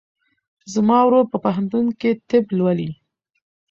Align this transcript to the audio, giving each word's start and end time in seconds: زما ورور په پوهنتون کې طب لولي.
زما 0.73 0.97
ورور 1.03 1.25
په 1.31 1.37
پوهنتون 1.43 1.85
کې 1.99 2.11
طب 2.29 2.43
لولي. 2.57 2.89